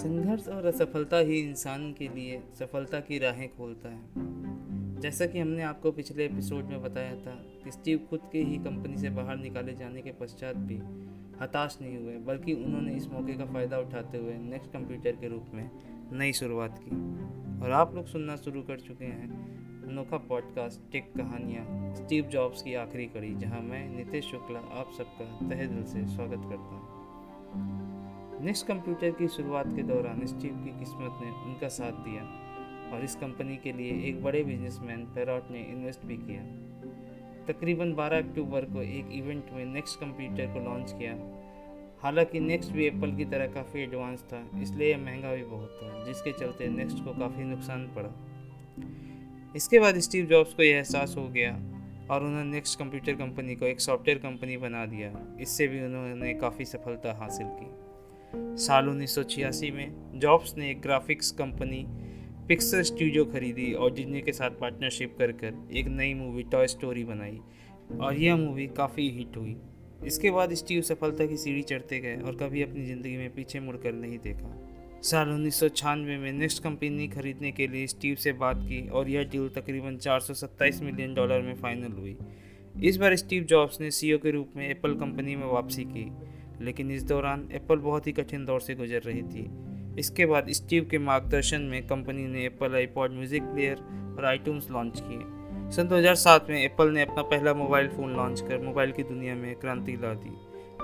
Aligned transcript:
संघर्ष 0.00 0.48
और 0.48 0.66
असफलता 0.66 1.16
ही 1.16 1.38
इंसान 1.38 1.92
के 1.92 2.08
लिए 2.08 2.40
सफलता 2.58 3.00
की 3.00 3.18
राहें 3.18 3.48
खोलता 3.48 3.88
है। 3.88 5.00
जैसा 5.00 5.26
कि 5.26 5.38
हमने 5.38 5.62
आपको 5.62 5.90
पिछले 5.92 6.24
एपिसोड 6.24 6.64
में 6.64 6.82
बताया 6.82 7.16
था 7.16 7.34
कि 7.64 7.70
स्टीव 7.70 7.98
खुद 8.10 8.20
के 8.32 8.38
ही 8.38 8.56
कंपनी 8.56 8.96
से 8.96 9.10
बाहर 9.10 9.36
निकाले 9.36 9.74
जाने 9.74 10.00
के 10.00 10.12
पश्चात 10.12 10.56
भी 10.56 10.76
हताश 11.40 11.78
नहीं 11.82 11.96
हुए, 11.96 12.16
बल्कि 12.16 12.52
उन्होंने 12.52 12.94
इस 12.94 13.08
मौके 13.08 13.34
का 13.34 13.44
फ़ायदा 13.44 13.78
उठाते 13.78 14.18
हुए 14.18 14.34
नेक्स्ट 14.34 14.72
कंप्यूटर 14.72 15.12
के 15.12 15.28
रूप 15.28 15.50
में 15.54 15.70
नई 16.12 16.32
शुरुआत 16.32 16.78
की। 16.78 16.96
और 17.64 17.70
आप 17.70 17.94
लोग 17.94 18.06
सुनना 18.06 18.36
शुरू 18.36 18.62
कर 18.62 18.80
चुके 18.80 19.04
हैं 19.04 19.28
अनोखा 19.88 20.16
पॉडकास्ट 20.16 20.92
टेक 20.92 21.12
कहानियाँ, 21.16 21.94
स्टीव 21.94 22.24
जॉब्स 22.24 22.62
की 22.62 22.74
आखिरी 22.74 23.06
कड़ी, 23.06 23.34
जहाँ 23.34 23.60
मैं 23.60 23.88
नितेश 23.96 24.24
शुक्ला 24.24 24.58
आप 24.58 24.92
सबका 24.98 25.48
तहे 25.48 25.66
दिल 25.66 25.84
से 25.84 26.06
स्वागत 26.06 26.48
करता 26.48 26.74
हूँ। 26.74 28.09
नेक्स्ट 28.42 28.66
कंप्यूटर 28.66 29.10
की 29.10 29.28
शुरुआत 29.28 29.66
के 29.76 29.82
दौरान 29.82 30.26
स्टीव 30.26 30.52
की 30.52 30.78
किस्मत 30.78 31.18
ने 31.22 31.30
उनका 31.30 31.68
साथ 31.68 31.92
दिया 31.92 32.22
और 32.92 33.04
इस 33.04 33.14
कंपनी 33.14 33.56
के 33.56 33.72
लिए 33.72 34.08
एक 34.08 34.22
बड़े 34.22 34.44
बिजनेसमैन 34.44 35.04
पेरॉट 35.04 35.50
ने 35.50 35.58
इन्वेस्ट 35.58 36.04
भी 36.04 36.16
किया। 36.16 36.42
तकरीबन 37.46 37.92
12 37.94 38.18
अक्टूबर 38.18 38.64
को 38.64 38.82
एक 38.82 39.08
इवेंट 39.12 39.44
में 39.52 39.64
नेक्स्ट 39.64 40.00
कंप्यूटर 40.00 40.46
को 40.46 40.60
लॉन्च 40.60 40.92
किया। 40.92 41.12
हालाँकि 42.02 42.40
नेक्स्ट 42.40 42.72
भी 42.72 42.86
एप्पल 42.86 43.16
की 43.16 43.24
तरह 43.24 43.46
काफ़ी 43.46 43.82
एडवांस 43.82 44.22
था, 44.22 44.50
इसलिए 44.62 44.90
यह 44.90 44.98
महँगा 44.98 45.34
भी 45.34 45.44
बहुत 45.44 45.78
था, 45.82 46.04
जिसके 46.04 46.32
चलते 46.32 46.68
नेक्स्ट 46.68 47.04
को 47.04 47.12
काफ़ी 47.12 47.44
नुकसान 47.44 47.86
पड़ा। 47.86 48.14
इसके 49.56 49.78
बाद 49.78 49.98
स्टीव 49.98 50.26
जॉब्स 50.26 50.54
को 50.54 50.62
यह 50.62 50.76
एहसास 50.76 51.14
हो 51.18 51.28
गया 51.28 51.52
और 52.10 52.24
उन्होंने 52.24 52.50
नेक्स्ट 52.50 52.78
कंप्यूटर 52.78 53.12
कंपनी 53.12 53.56
को 53.56 53.66
एक 53.66 53.80
सॉफ्टवेयर 53.80 54.18
कंपनी 54.18 54.56
बना 54.56 54.86
दिया। 54.86 55.12
इससे 55.40 55.68
भी 55.68 55.82
उन्होंने 55.82 56.34
काफ़ी 56.34 56.64
सफलता 56.64 57.12
हासिल 57.12 57.46
की। 57.46 57.89
साल 58.36 58.88
उन्नीस 58.88 59.14
सौ 59.14 59.22
छियासी 59.22 59.70
में 59.70 60.20
जॉब्स 60.20 60.56
ने 60.56 60.70
एक 60.70 60.80
ग्राफिक्स 60.80 61.30
कंपनी 61.30 61.84
पिक्सर 62.48 62.82
स्टूडियो 62.82 63.24
खरीदी 63.24 63.72
और 63.72 63.94
डिज्नी 63.94 64.20
के 64.20 64.32
साथ 64.32 64.50
पार्टनरशिप 64.50 65.16
कर 65.18 65.32
कर 65.32 65.68
एक 65.72 65.86
नई 65.88 66.14
मूवी 66.14 66.42
टॉय 66.42 66.66
स्टोरी 66.66 67.04
बनाई। 67.04 67.38
और 68.00 68.16
यह 68.16 68.36
मूवी 68.36 68.66
काफ़ी 68.66 69.10
हिट 69.10 69.36
हुई। 69.36 69.56
इसके 70.06 70.30
बाद 70.30 70.54
स्टीव 70.54 70.82
सफलता 70.82 71.26
की 71.26 71.36
सीढ़ी 71.36 71.62
चढ़ते 71.62 72.00
गए 72.00 72.16
और 72.16 72.36
कभी 72.36 72.62
अपनी 72.62 72.86
ज़िंदगी 72.86 73.16
में 73.16 73.34
पीछे 73.34 73.60
मुड़कर 73.60 73.92
नहीं 73.92 74.18
देखा। 74.18 74.66
साल 75.02 75.28
उन्नीस 75.28 75.60
सौ 75.60 75.68
छियानवे 75.68 76.18
में 76.18 76.32
नेक्स्ट 76.32 76.62
कंपनी 76.62 77.08
खरीदने 77.08 77.52
के 77.52 77.66
लिए 77.66 77.86
स्टीव 77.86 78.14
से 78.14 78.32
बात 78.32 78.56
की 78.56 78.88
और 78.88 79.08
यह 79.08 79.22
डील 79.22 79.48
तकरीबन 79.48 79.96
427 79.96 80.82
मिलियन 80.82 81.14
डॉलर 81.14 81.42
में 81.42 81.54
फाइनल 81.54 81.92
हुई। 81.92 82.16
इस 82.84 82.96
बार 82.96 83.16
स्टीव 83.16 83.44
जॉब्स 83.44 83.80
ने 83.80 83.90
सीईओ 83.90 84.18
के 84.18 84.30
रूप 84.30 84.50
में 84.56 84.68
एप्पल 84.70 84.94
कंपनी 84.94 85.36
में 85.36 85.46
वापसी 85.46 85.84
की। 85.84 86.12
लेकिन 86.62 86.90
इस 86.90 87.02
दौरान 87.02 87.48
एप्पल 87.52 87.76
बहुत 87.76 88.06
ही 88.06 88.12
कठिन 88.12 88.44
दौर 88.44 88.60
से 88.60 88.74
गुजर 88.74 89.02
रही 89.02 89.22
थी। 89.22 89.50
इसके 89.98 90.26
बाद 90.26 90.50
स्टीव 90.50 90.88
के 90.90 90.98
मार्गदर्शन 90.98 91.60
में 91.60 91.86
कंपनी 91.86 92.26
ने 92.26 92.44
एप्पल 92.46 92.74
आईपॉड 92.74 93.12
म्यूज़िक 93.12 93.42
प्लेयर 93.42 93.76
और 94.18 94.24
आईटून्स 94.24 94.70
लॉन्च 94.70 95.00
किए। 95.00 95.72
सन 95.72 95.88
2007 95.88 96.50
में 96.50 96.64
एप्पल 96.64 96.90
ने 96.90 97.02
अपना 97.02 97.22
पहला 97.22 97.54
मोबाइल 97.54 97.88
फ़ोन 97.88 98.14
लॉन्च 98.16 98.40
कर 98.40 98.58
मोबाइल 98.58 98.92
की 98.92 99.02
दुनिया 99.02 99.34
में 99.34 99.54
क्रांति 99.54 99.92
ला 99.92 100.14
दी। 100.14 100.36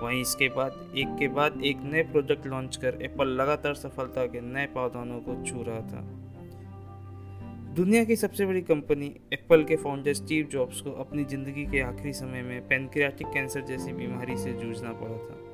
वहीं 0.03 0.21
इसके 0.21 0.49
बाद, 0.49 0.93
एक 0.97 1.17
के 1.19 1.29
बाद 1.29 1.61
एक 1.65 1.77
नए 1.83 2.03
प्रोडक्ट 2.03 2.47
लॉन्च 2.47 2.77
कर 2.77 2.99
एप्पल 3.03 3.29
लगातार 3.29 3.75
सफलता 3.75 4.27
के 4.27 4.41
नए 4.41 4.67
पावधानों 4.67 5.21
को 5.21 5.45
छू 5.45 5.63
रहा 5.63 5.81
था। 5.81 6.01
दुनिया 7.75 8.05
की 8.05 8.17
सबसे 8.17 8.47
बड़ी 8.47 8.61
कंपनी 8.63 9.07
एप्पल 9.33 9.65
के 9.65 9.77
फाउंडर 9.77 10.15
स्टीव 10.15 10.49
जॉब्स 10.53 10.81
को 10.81 10.91
अपनी 10.91 11.25
ज़िंदगी 11.25 11.65
के 11.65 11.81
आखिरी 11.81 12.13
समय 12.13 12.43
में 12.43 12.69
पेनक्रियाटिक 12.69 13.27
कैंसर 13.27 13.61
जैसी 13.61 13.93
बीमारी 13.93 14.37
से 14.37 14.53
जूझना 14.53 14.93
पड़ा 14.93 15.17
था। 15.17 15.46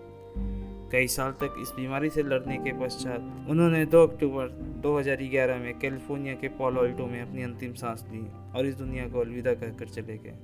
कई 0.92 1.06
साल 1.06 1.32
तक 1.32 1.54
इस 1.62 1.72
बीमारी 1.76 2.10
से 2.10 2.22
लड़ने 2.22 2.56
के 2.56 2.72
पश्चात 2.80 3.46
उन्होंने 3.50 3.84
2 3.86 4.02
अक्टूबर 4.08 4.48
2011 4.82 5.58
में 5.58 5.78
कैलिफ़ोर्निया 5.78 6.34
के 6.34 6.48
पोलोल्टो 6.48 7.06
में 7.06 7.20
अपनी 7.22 7.42
अंतिम 7.42 7.74
सांस 7.74 8.04
ली 8.10 8.20
और 8.58 8.66
इस 8.66 8.74
दुनिया 8.74 9.08
को 9.08 9.20
अलविदा 9.20 9.54
कहकर 9.54 9.88
चले 9.88 10.18
गए। 10.18 10.36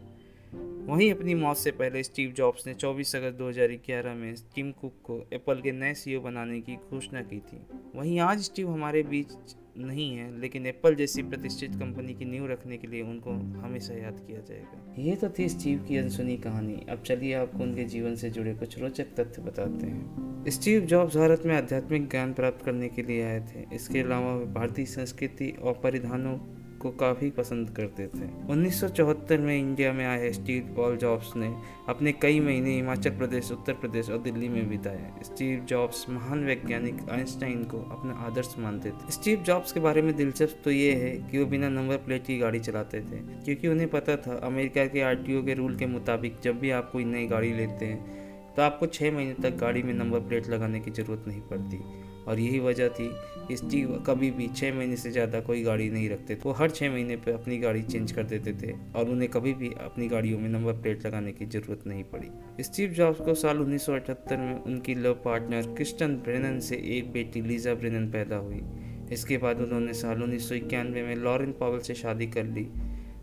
वहीं 0.87 1.13
अपनी 1.13 1.35
मौत 1.35 1.57
से 1.57 1.71
पहले 1.71 2.03
स्टीव 2.03 2.31
जॉब्स 2.31 2.67
ने 2.67 2.75
24 2.75 3.15
अगस्त 3.17 3.39
2011 3.39 4.15
में 4.15 4.35
टीम 4.55 4.71
कुक 4.73 4.95
को 5.05 5.27
एप्पल 5.33 5.61
के 5.61 5.73
नए 5.73 5.95
सीईओ 5.95 6.21
बनाने 6.21 6.61
की 6.61 6.77
घोषणा 6.77 7.23
की 7.23 7.39
थी। 7.39 7.61
वहीं 7.97 8.21
आज 8.21 8.41
स्टीव 8.41 8.71
हमारे 8.71 9.03
बीच 9.03 9.33
नहीं 9.79 10.17
है, 10.17 10.41
लेकिन 10.41 10.67
एप्पल 10.67 10.95
जैसी 10.95 11.23
प्रतिष्ठित 11.23 11.75
कंपनी 11.75 12.15
की 12.15 12.25
नींव 12.25 12.47
रखने 12.47 12.77
के 12.77 12.87
लिए 12.87 13.03
उनको 13.03 13.31
हमेशा 13.61 13.95
याद 13.95 14.21
किया 14.27 14.41
जाएगा। 14.41 14.95
ये 14.99 15.17
तो 15.17 15.29
थी 15.39 15.49
स्टीव 15.49 15.85
की 15.89 15.97
अनसुनी 15.97 16.37
कहानी। 16.37 16.87
अब 16.91 17.03
चलिए 17.03 17.35
आपको 17.35 17.59
उनके 17.59 17.85
जीवन 17.85 18.15
से 18.15 18.31
जुड़े 18.31 18.55
कुछ 18.55 18.79
रोचक 18.79 19.05
तथ्य 19.05 19.43
बताते 19.43 19.87
हैं। 19.87 20.45
स्टीव 20.49 20.81
जॉब्स 20.81 21.17
भारत 21.17 21.43
में 21.47 21.57
आध्यात्मिक 21.57 22.11
ज्ञान 22.11 22.33
प्राप्त 22.33 22.65
करने 22.65 22.89
के 22.89 23.03
लिए 23.03 23.23
आए 23.23 23.41
थे। 23.41 23.75
इसके 23.75 24.01
अलावा 24.01 24.35
वे 24.35 24.47
भारतीय 24.47 24.85
संस्कृति 24.85 25.57
और 25.63 25.81
परिधानों 25.83 26.39
को 26.79 26.91
काफ़ी 27.01 27.31
पसंद 27.31 27.71
करते 27.71 28.07
थे। 28.09 28.27
1974 28.49 29.41
में 29.41 29.59
इंडिया 29.59 29.93
में 29.93 30.05
आए 30.07 30.31
स्टीव 30.33 30.73
पॉल 30.77 30.97
जॉब्स 30.97 31.35
ने 31.37 31.53
अपने 31.89 32.13
कई 32.15 32.41
महीने 32.41 32.75
हिमाचल 32.75 33.11
प्रदेश, 33.19 33.51
उत्तर 33.53 33.73
प्रदेश 33.75 34.11
और 34.11 34.19
दिल्ली 34.21 34.49
में 34.49 34.69
बिताए। 34.69 35.11
स्टीव 35.25 35.65
जॉब्स 35.69 36.05
महान 36.11 36.45
वैज्ञानिक 36.45 37.09
आइंस्टाइन 37.11 37.65
को 37.65 37.79
अपना 37.91 38.15
आदर्श 38.27 38.55
मानते 38.59 38.91
थे। 38.91 39.13
स्टीव 39.13 39.43
जॉब्स 39.43 39.73
के 39.73 39.81
बारे 39.81 40.03
में 40.03 40.15
दिलचस्प 40.17 40.61
तो 40.65 40.71
ये 40.71 40.93
है 40.95 41.11
कि 41.31 41.39
वो 41.39 41.47
बिना 41.47 41.69
नंबर 41.71 41.97
प्लेट 41.99 42.27
की 42.27 42.39
गाड़ी 42.39 42.61
चलाते 42.61 43.01
थे, 43.01 43.21
क्योंकि 43.45 43.69
उन्हें 43.69 43.89
पता 43.91 44.17
था, 44.17 44.41
अमेरिका 44.45 44.87
के 44.87 45.01
आरटीओ 45.03 45.43
के 45.45 45.55
रूल 45.55 45.77
के 45.77 45.87
मुताबिक 45.89 46.41
जब 46.45 46.59
भी 46.61 46.71
आप 46.73 46.91
कोई 46.93 47.05
नई 47.07 47.27
गाड़ी 47.27 47.53
लेते 47.55 47.87
हैं 47.87 48.27
तो 48.57 48.63
आपको 48.63 48.87
छः 48.89 49.13
महीने 49.13 49.35
तक 49.43 49.57
गाड़ी 49.57 49.83
में 49.83 49.93
नंबर 49.95 50.21
प्लेट 50.21 50.49
लगाने 50.49 50.81
की 50.81 50.91
ज़रूरत 50.93 51.25
नहीं 51.29 51.41
पड़ती। 51.43 51.77
और 52.29 52.41
यही 52.41 52.59
वजह 52.61 52.89
थी 52.91 53.09
कि 53.49 53.57
स्टीव 53.57 53.93
कभी 54.07 54.31
भी 54.31 54.49
छः 54.57 54.75
महीने 54.75 54.97
से 54.97 55.11
ज़्यादा 55.11 55.41
कोई 55.41 55.63
गाड़ी 55.63 55.89
नहीं 55.91 56.09
रखते 56.11 56.35
थे। 56.35 56.41
वो 56.45 56.53
हर 56.53 56.71
छः 56.71 56.91
महीने 56.93 57.17
पर 57.17 57.33
अपनी 57.33 57.59
गाड़ी 57.59 57.83
चेंज 57.83 58.13
कर 58.13 58.23
देते 58.25 58.53
थे 58.63 58.73
और 58.97 59.11
उन्हें 59.11 59.29
कभी 59.31 59.53
भी 59.55 59.71
अपनी 59.81 60.09
गाड़ियों 60.09 60.39
में 60.39 60.49
नंबर 60.49 60.73
प्लेट 60.83 61.07
लगाने 61.07 61.33
की 61.33 61.47
ज़रूरत 61.47 61.87
नहीं 61.87 62.05
पड़ी। 62.13 62.63
स्टीव 62.63 62.91
जॉब्स 62.93 63.21
को 63.21 63.35
साल 63.37 63.61
उन्नीस 63.61 63.87
सौ 63.87 63.95
अठहत्तर 63.95 64.37
में 64.39 64.55
उनकी 64.57 64.95
लव 64.95 65.15
पार्टनर 65.25 65.75
क्रिस्टन 65.77 66.17
ब्रेनन 66.27 66.59
से 66.61 66.77
एक 66.99 67.13
बेटी 67.13 67.43
लीजा 67.43 67.75
ब्रेनन 67.75 68.11
पैदा 68.11 68.37
हुई। 68.39 68.63
इसके 69.13 69.37
बाद 69.39 69.61
उन्होंने 69.61 69.93
साल 69.95 70.23
उन्नीस 70.23 70.49
सौ 70.49 70.55
इक्यानवे 70.55 71.03
में 71.03 71.15
लॉरेन 71.17 71.53
पावल 71.61 71.79
से 71.81 71.95
शादी 71.95 72.27
कर 72.29 72.45
ली। 72.47 72.67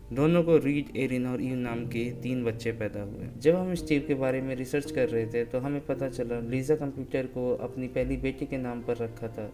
दोनों 0.08 0.42
को 0.42 0.56
रीड, 0.56 0.96
एरिन 0.96 1.26
और 1.26 1.40
यू 1.42 1.54
नाम 1.56 1.84
के 1.86 2.04
तीन 2.22 2.44
बच्चे 2.44 2.72
पैदा 2.72 3.00
हुए। 3.02 3.28
जब 3.38 3.54
हम 3.54 3.74
स्टीव 3.74 4.04
के 4.08 4.14
बारे 4.14 4.40
में 4.40 4.54
रिसर्च 4.56 4.90
कर 4.90 5.08
रहे 5.08 5.26
थे 5.26 5.44
तो 5.44 5.58
हमें 5.58 5.80
पता 5.86 6.08
चला, 6.08 6.38
लीजा 6.40 6.74
कंप्यूटर 6.76 7.26
को 7.26 7.54
अपनी 7.56 7.88
पहली 7.88 8.16
बेटी 8.16 8.46
के 8.46 8.58
नाम 8.58 8.82
पर 8.82 8.96
रखा 8.96 9.28
था, 9.28 9.50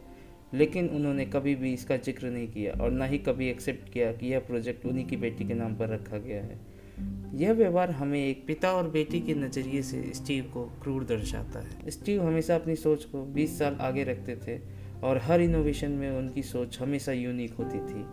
लेकिन 0.55 0.89
उन्होंने 0.89 1.25
कभी 1.27 1.55
भी 1.55 1.73
इसका 1.73 1.97
ज़िक्र 1.99 2.27
नहीं 2.27 2.49
किया 2.49 2.73
और 2.75 2.91
ना 2.91 3.05
ही 3.05 3.19
कभी 3.21 3.49
एक्सेप्ट 3.51 3.93
किया 3.93 4.13
कि 4.13 4.33
यह 4.33 4.41
प्रोजेक्ट 4.41 4.87
उन्हीं 4.87 5.07
की 5.07 5.17
बेटी 5.17 5.45
के 5.45 5.55
नाम 5.55 5.75
पर 5.75 5.89
रखा 5.89 6.19
गया 6.19 6.43
है। 6.43 6.61
यह 7.35 7.53
व्यवहार 7.53 7.91
हमें 7.91 8.19
एक 8.19 8.45
पिता 8.47 8.73
और 8.73 8.91
बेटी 8.91 9.21
के 9.21 9.35
नज़रिए 9.35 9.83
से 9.83 10.03
स्टीव 10.15 10.51
को 10.55 10.65
क्रूर 10.83 11.05
दर्शाता 11.05 11.61
है। 11.61 11.91
स्टीव 11.91 12.23
हमेशा 12.23 12.55
अपनी 12.55 12.77
सोच 12.77 13.05
को 13.05 13.25
20 13.35 13.59
साल 13.59 13.79
आगे 13.81 14.05
रखते 14.05 14.37
थे 14.47 14.59
और 15.03 15.19
हर 15.19 15.41
इनोवेशन 15.41 15.91
में 15.93 16.11
उनकी 16.11 16.43
सोच 16.43 16.79
हमेशा 16.81 17.13
यूनिक 17.13 17.55
होती 17.55 17.79
थी। 17.79 18.05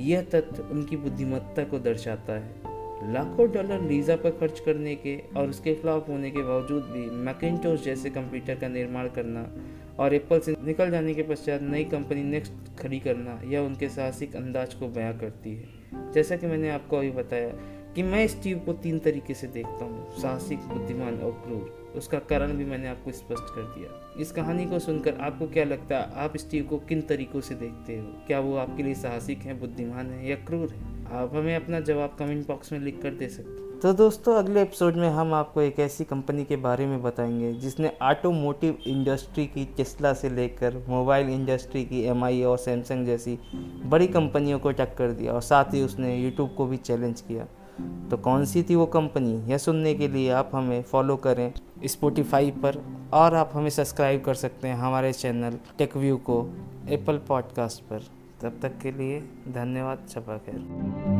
यह 0.00 0.22
तथ्य 0.22 0.68
उनकी 0.70 0.96
बुद्धिमत्ता 0.96 1.64
को 1.64 1.78
दर्शाता 1.78 2.32
है। 2.32 2.76
लाखों 3.12 3.52
डॉलर 3.52 3.80
लीजा 3.80 4.16
पर 4.16 4.30
खर्च 4.30 4.60
करने 4.60 4.94
के 4.94 5.22
और 5.36 5.48
उसके 5.48 5.74
फ्लॉप 5.74 6.10
होने 6.10 6.30
के 6.30 6.42
बावजूद 6.42 6.82
भी 6.82 7.10
मैकेटोस 7.10 7.84
जैसे 7.84 8.10
कंप्यूटर 8.10 8.54
का 8.54 8.68
निर्माण 8.68 9.08
करना 9.08 9.52
और 9.98 10.14
एप्पल 10.14 10.40
से 10.40 10.56
निकल 10.64 10.90
जाने 10.90 11.14
के 11.14 11.22
पश्चात 11.22 11.62
नई 11.62 11.84
कंपनी 11.84 12.22
नेक्स्ट 12.22 12.52
खड़ी 12.78 13.00
करना 13.00 13.40
यह 13.44 13.60
उनके 13.60 13.88
साहसिक 13.88 14.36
अंदाज 14.36 14.74
को 14.74 14.88
बयां 14.88 15.18
करती 15.18 15.54
है। 15.54 15.86
जैसा 16.12 16.36
कि 16.36 16.46
मैंने 16.46 16.70
आपको 16.70 16.96
अभी 16.96 17.10
बताया 17.10 17.48
कि 17.96 18.02
मैं 18.02 18.26
स्टीव 18.28 18.58
को 18.58 18.72
तीन 18.72 18.98
तरीके 18.98 19.34
से 19.34 19.46
देखता 19.46 19.84
हूँ, 19.84 20.10
साहसिक, 20.22 20.58
बुद्धिमान 20.58 21.18
और 21.18 21.30
क्रूर। 21.30 21.92
उसका 21.96 22.18
कारण 22.18 22.52
भी 22.52 22.64
मैंने 22.64 22.88
आपको 22.88 23.12
स्पष्ट 23.12 23.54
कर 23.54 23.62
दिया। 23.62 24.14
इस 24.20 24.32
कहानी 24.32 24.66
को 24.66 24.78
सुनकर 24.78 25.14
आपको 25.14 25.46
क्या 25.46 25.64
लगता 25.64 25.98
है, 25.98 26.12
आप 26.14 26.36
स्टीव 26.36 26.64
को 26.64 26.78
किन 26.78 27.00
तरीकों 27.00 27.40
से 27.40 27.54
देखते 27.54 27.98
हो? 27.98 28.06
क्या 28.26 28.40
वो 28.40 28.56
आपके 28.56 28.82
लिए 28.82 28.94
साहसिक 28.94 29.38
है, 29.38 29.60
बुद्धिमान 29.60 30.10
है 30.10 30.28
या 30.28 30.36
क्रूर 30.36 30.68
है? 30.68 31.06
आप 31.12 31.30
हमें 31.34 31.56
अपना 31.56 31.80
जवाब 31.80 32.16
कमेंट 32.18 32.46
बॉक्स 32.46 32.72
में 32.72 32.80
लिख 32.80 33.02
कर 33.02 33.10
दे 33.10 33.28
सकते 33.28 33.62
हैं। 33.62 33.80
तो 33.80 33.92
दोस्तों, 33.92 34.34
अगले 34.34 34.62
एपिसोड 34.62 34.96
में 34.96 35.08
हम 35.08 35.34
आपको 35.34 35.60
एक 35.60 35.78
ऐसी 35.78 36.04
कंपनी 36.04 36.44
के 36.44 36.56
बारे 36.56 36.86
में 36.86 37.02
बताएँगे, 37.02 37.52
जिसने 37.52 37.92
ऑटोमोटिव 38.02 38.78
इंडस्ट्री 38.86 39.46
की 39.46 39.64
टेस्ला 39.76 40.12
से 40.12 40.30
लेकर 40.30 40.84
मोबाइल 40.88 41.28
इंडस्ट्री 41.28 41.84
की 41.84 42.02
एमआई 42.02 42.42
और 42.42 42.58
सैमसंग 42.58 43.06
जैसी 43.06 43.38
बड़ी 43.84 44.06
कंपनियों 44.06 44.58
को 44.58 44.72
टक्कर 44.72 45.12
दिया 45.12 45.32
और 45.32 45.40
साथ 45.40 45.64
ही 45.64 45.82
उसने 45.82 46.16
यूट्यूब 46.16 46.54
को 46.54 46.66
भी 46.66 46.76
चैलेंज 46.76 47.20
किया। 47.20 47.46
तो 47.80 48.16
कौन 48.16 48.44
सी 48.44 48.62
थी 48.62 48.74
वो 48.74 48.86
कंपनी? 48.86 49.50
यह 49.50 49.58
सुनने 49.58 49.94
के 49.94 50.08
लिए 50.08 50.30
आप 50.30 50.50
हमें 50.54 50.82
फॉलो 50.82 51.16
करें 51.16 51.52
स्पोटिफाई 51.84 52.50
पर 52.50 52.82
और 53.12 53.34
आप 53.34 53.50
हमें 53.52 53.70
सब्सक्राइब 53.70 54.24
कर 54.24 54.34
सकते 54.34 54.68
हैं 54.68 54.76
हमारे 54.76 55.12
चैनल 55.12 55.58
टेकव्यू 55.78 56.16
को 56.16 56.50
एप्पल 56.88 57.18
पॉडकास्ट 57.18 57.82
पर। 57.82 58.00
तब 58.42 58.58
तक 58.62 58.78
के 58.78 58.92
लिए 58.92 59.20
धन्यवाद, 59.48 59.98
छपा 60.08 60.38
खैर। 60.38 61.15